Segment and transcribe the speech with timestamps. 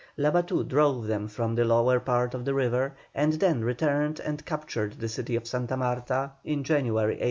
[0.17, 4.93] Labatut drove them from the lower part of the river, and then returned and captured
[4.93, 7.19] the city of Santa Marta in January, 1813.